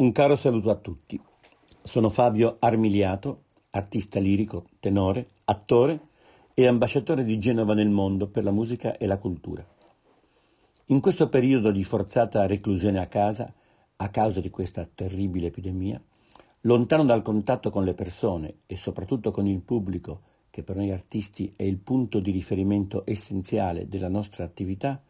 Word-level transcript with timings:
Un 0.00 0.12
caro 0.12 0.36
saluto 0.36 0.70
a 0.70 0.76
tutti. 0.76 1.20
Sono 1.82 2.08
Fabio 2.08 2.58
Armiliato, 2.60 3.42
artista 3.70 4.20
lirico, 4.20 4.66
tenore, 4.78 5.26
attore 5.46 5.98
e 6.54 6.68
ambasciatore 6.68 7.24
di 7.24 7.36
Genova 7.36 7.74
nel 7.74 7.88
mondo 7.88 8.28
per 8.28 8.44
la 8.44 8.52
musica 8.52 8.96
e 8.96 9.06
la 9.06 9.18
cultura. 9.18 9.66
In 10.84 11.00
questo 11.00 11.28
periodo 11.28 11.72
di 11.72 11.82
forzata 11.82 12.46
reclusione 12.46 13.00
a 13.00 13.08
casa, 13.08 13.52
a 13.96 14.08
causa 14.10 14.38
di 14.38 14.50
questa 14.50 14.88
terribile 14.94 15.48
epidemia, 15.48 16.00
lontano 16.60 17.04
dal 17.04 17.22
contatto 17.22 17.68
con 17.70 17.82
le 17.82 17.94
persone 17.94 18.58
e 18.66 18.76
soprattutto 18.76 19.32
con 19.32 19.48
il 19.48 19.62
pubblico, 19.62 20.20
che 20.50 20.62
per 20.62 20.76
noi 20.76 20.92
artisti 20.92 21.52
è 21.56 21.64
il 21.64 21.78
punto 21.78 22.20
di 22.20 22.30
riferimento 22.30 23.02
essenziale 23.04 23.88
della 23.88 24.08
nostra 24.08 24.44
attività, 24.44 25.02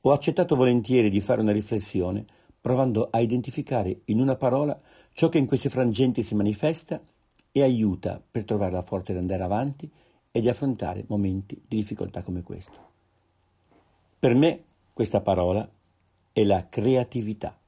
ho 0.00 0.10
accettato 0.10 0.56
volentieri 0.56 1.10
di 1.10 1.20
fare 1.20 1.42
una 1.42 1.52
riflessione 1.52 2.24
provando 2.62 3.08
a 3.10 3.18
identificare 3.18 4.02
in 4.04 4.20
una 4.20 4.36
parola 4.36 4.80
ciò 5.12 5.28
che 5.28 5.38
in 5.38 5.46
questi 5.46 5.68
frangenti 5.68 6.22
si 6.22 6.36
manifesta 6.36 7.02
e 7.50 7.60
aiuta 7.60 8.22
per 8.30 8.44
trovare 8.44 8.72
la 8.72 8.82
forza 8.82 9.12
di 9.12 9.18
andare 9.18 9.42
avanti 9.42 9.90
e 10.30 10.40
di 10.40 10.48
affrontare 10.48 11.04
momenti 11.08 11.60
di 11.66 11.76
difficoltà 11.76 12.22
come 12.22 12.42
questo. 12.42 12.90
Per 14.18 14.34
me 14.36 14.62
questa 14.92 15.20
parola 15.20 15.68
è 16.32 16.44
la 16.44 16.68
creatività. 16.68 17.58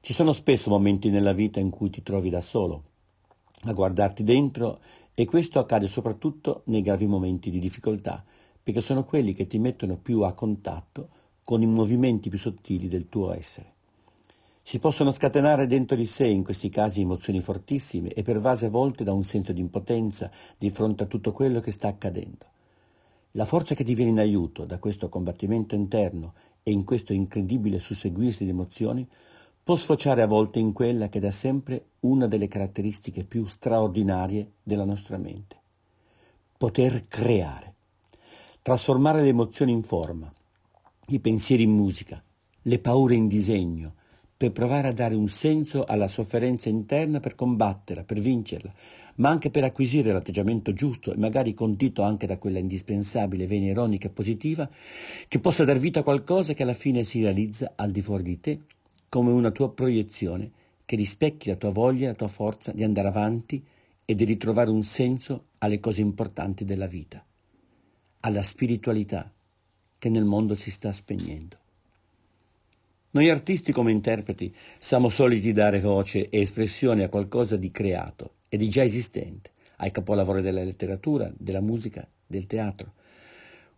Ci 0.00 0.12
sono 0.12 0.32
spesso 0.32 0.68
momenti 0.68 1.08
nella 1.08 1.32
vita 1.32 1.60
in 1.60 1.70
cui 1.70 1.88
ti 1.90 2.02
trovi 2.02 2.30
da 2.30 2.40
solo, 2.40 2.82
a 3.62 3.72
guardarti 3.72 4.24
dentro 4.24 4.80
e 5.14 5.24
questo 5.26 5.60
accade 5.60 5.86
soprattutto 5.86 6.62
nei 6.66 6.82
gravi 6.82 7.06
momenti 7.06 7.50
di 7.50 7.60
difficoltà, 7.60 8.22
perché 8.60 8.82
sono 8.82 9.04
quelli 9.04 9.32
che 9.32 9.46
ti 9.46 9.58
mettono 9.58 9.96
più 9.96 10.22
a 10.22 10.32
contatto 10.32 11.08
con 11.44 11.62
i 11.62 11.66
movimenti 11.66 12.30
più 12.30 12.38
sottili 12.38 12.88
del 12.88 13.08
tuo 13.08 13.32
essere. 13.32 13.72
Si 14.62 14.78
possono 14.78 15.12
scatenare 15.12 15.66
dentro 15.66 15.94
di 15.94 16.06
sé 16.06 16.26
in 16.26 16.42
questi 16.42 16.70
casi 16.70 17.02
emozioni 17.02 17.40
fortissime 17.40 18.08
e 18.08 18.22
pervase 18.22 18.66
a 18.66 18.70
volte 18.70 19.04
da 19.04 19.12
un 19.12 19.22
senso 19.22 19.52
di 19.52 19.60
impotenza 19.60 20.30
di 20.56 20.70
fronte 20.70 21.02
a 21.02 21.06
tutto 21.06 21.32
quello 21.32 21.60
che 21.60 21.70
sta 21.70 21.88
accadendo. 21.88 22.46
La 23.32 23.44
forza 23.44 23.74
che 23.74 23.84
ti 23.84 23.94
viene 23.94 24.12
in 24.12 24.18
aiuto 24.18 24.64
da 24.64 24.78
questo 24.78 25.10
combattimento 25.10 25.74
interno 25.74 26.32
e 26.62 26.70
in 26.70 26.84
questo 26.84 27.12
incredibile 27.12 27.78
susseguirsi 27.78 28.44
di 28.44 28.50
emozioni 28.50 29.06
può 29.62 29.76
sfociare 29.76 30.22
a 30.22 30.26
volte 30.26 30.60
in 30.60 30.72
quella 30.72 31.08
che 31.08 31.18
è 31.18 31.20
da 31.20 31.30
sempre 31.30 31.88
una 32.00 32.26
delle 32.26 32.48
caratteristiche 32.48 33.24
più 33.24 33.44
straordinarie 33.46 34.52
della 34.62 34.84
nostra 34.84 35.18
mente. 35.18 35.56
Poter 36.56 37.06
creare, 37.06 37.74
trasformare 38.62 39.20
le 39.20 39.28
emozioni 39.28 39.72
in 39.72 39.82
forma, 39.82 40.32
i 41.08 41.20
pensieri 41.20 41.64
in 41.64 41.70
musica, 41.70 42.22
le 42.62 42.78
paure 42.78 43.14
in 43.14 43.28
disegno, 43.28 43.94
per 44.36 44.52
provare 44.52 44.88
a 44.88 44.92
dare 44.92 45.14
un 45.14 45.28
senso 45.28 45.84
alla 45.84 46.08
sofferenza 46.08 46.68
interna 46.68 47.20
per 47.20 47.34
combatterla, 47.34 48.04
per 48.04 48.20
vincerla, 48.20 48.72
ma 49.16 49.28
anche 49.28 49.50
per 49.50 49.64
acquisire 49.64 50.12
l'atteggiamento 50.12 50.72
giusto 50.72 51.12
e 51.12 51.16
magari 51.16 51.54
condito 51.54 52.02
anche 52.02 52.26
da 52.26 52.36
quella 52.36 52.58
indispensabile 52.58 53.46
vena 53.46 53.66
ironica 53.66 54.08
e 54.08 54.10
positiva 54.10 54.68
che 55.28 55.38
possa 55.38 55.64
dar 55.64 55.78
vita 55.78 56.00
a 56.00 56.02
qualcosa 56.02 56.52
che 56.52 56.62
alla 56.62 56.72
fine 56.72 57.04
si 57.04 57.22
realizza 57.22 57.72
al 57.76 57.90
di 57.90 58.02
fuori 58.02 58.22
di 58.22 58.40
te 58.40 58.60
come 59.08 59.30
una 59.30 59.50
tua 59.50 59.72
proiezione 59.72 60.50
che 60.84 60.96
rispecchi 60.96 61.48
la 61.48 61.56
tua 61.56 61.70
voglia, 61.70 62.08
la 62.08 62.14
tua 62.14 62.28
forza 62.28 62.72
di 62.72 62.82
andare 62.82 63.08
avanti 63.08 63.64
e 64.04 64.14
di 64.14 64.24
ritrovare 64.24 64.70
un 64.70 64.82
senso 64.82 65.44
alle 65.58 65.80
cose 65.80 66.00
importanti 66.00 66.64
della 66.64 66.86
vita, 66.86 67.24
alla 68.20 68.42
spiritualità 68.42 69.30
che 70.04 70.10
nel 70.10 70.26
mondo 70.26 70.54
si 70.54 70.70
sta 70.70 70.92
spegnendo. 70.92 71.56
Noi 73.12 73.30
artisti 73.30 73.72
come 73.72 73.90
interpreti 73.90 74.54
siamo 74.78 75.08
soliti 75.08 75.54
dare 75.54 75.80
voce 75.80 76.28
e 76.28 76.40
espressione 76.40 77.04
a 77.04 77.08
qualcosa 77.08 77.56
di 77.56 77.70
creato 77.70 78.34
e 78.50 78.58
di 78.58 78.68
già 78.68 78.84
esistente, 78.84 79.52
ai 79.76 79.90
capolavori 79.90 80.42
della 80.42 80.62
letteratura, 80.62 81.32
della 81.34 81.62
musica, 81.62 82.06
del 82.26 82.46
teatro. 82.46 82.92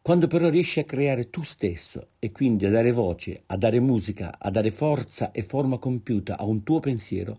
Quando 0.02 0.26
però 0.26 0.48
riesci 0.48 0.80
a 0.80 0.84
creare 0.84 1.30
tu 1.30 1.44
stesso 1.44 2.08
e 2.18 2.32
quindi 2.32 2.66
a 2.66 2.70
dare 2.70 2.90
voce, 2.90 3.44
a 3.46 3.56
dare 3.56 3.78
musica, 3.78 4.34
a 4.36 4.50
dare 4.50 4.72
forza 4.72 5.30
e 5.30 5.44
forma 5.44 5.78
compiuta 5.78 6.38
a 6.38 6.44
un 6.44 6.64
tuo 6.64 6.80
pensiero, 6.80 7.38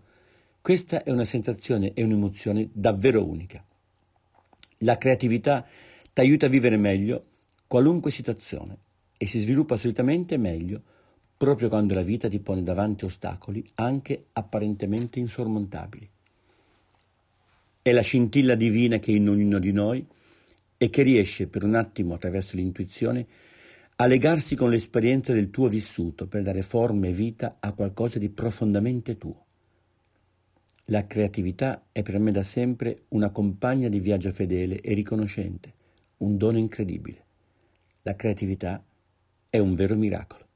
questa 0.62 1.02
è 1.02 1.10
una 1.10 1.26
sensazione 1.26 1.92
e 1.92 2.02
un'emozione 2.02 2.70
davvero 2.72 3.22
unica. 3.22 3.62
La 4.78 4.96
creatività 4.96 5.66
ti 6.10 6.20
aiuta 6.22 6.46
a 6.46 6.48
vivere 6.48 6.78
meglio 6.78 7.24
qualunque 7.68 8.10
situazione 8.10 8.78
e 9.18 9.26
si 9.26 9.40
sviluppa 9.40 9.76
solitamente 9.76 10.38
meglio 10.38 10.82
proprio 11.36 11.68
quando 11.68 11.94
la 11.94 12.02
vita 12.02 12.26
ti 12.26 12.40
pone 12.40 12.62
davanti 12.62 13.04
ostacoli 13.04 13.64
anche 13.74 14.28
apparentemente 14.32 15.20
insormontabili. 15.20 16.10
È 17.82 17.92
la 17.92 18.00
scintilla 18.00 18.54
divina 18.54 18.98
che 18.98 19.12
è 19.12 19.16
in 19.16 19.28
ognuno 19.28 19.58
di 19.58 19.70
noi 19.70 20.04
e 20.78 20.90
che 20.90 21.02
riesce 21.02 21.46
per 21.46 21.62
un 21.62 21.74
attimo 21.74 22.14
attraverso 22.14 22.56
l'intuizione 22.56 23.26
a 23.96 24.06
legarsi 24.06 24.56
con 24.56 24.70
l'esperienza 24.70 25.32
del 25.32 25.50
tuo 25.50 25.68
vissuto 25.68 26.26
per 26.26 26.42
dare 26.42 26.62
forma 26.62 27.06
e 27.06 27.12
vita 27.12 27.58
a 27.60 27.72
qualcosa 27.72 28.18
di 28.18 28.30
profondamente 28.30 29.18
tuo. 29.18 29.44
La 30.86 31.06
creatività 31.06 31.88
è 31.92 32.02
per 32.02 32.18
me 32.18 32.30
da 32.32 32.42
sempre 32.42 33.02
una 33.08 33.28
compagna 33.28 33.88
di 33.88 34.00
viaggio 34.00 34.30
fedele 34.32 34.80
e 34.80 34.94
riconoscente, 34.94 35.72
un 36.18 36.38
dono 36.38 36.56
incredibile. 36.56 37.26
La 38.02 38.14
creatività 38.14 38.82
è 39.50 39.58
un 39.58 39.74
vero 39.74 39.96
miracolo. 39.96 40.47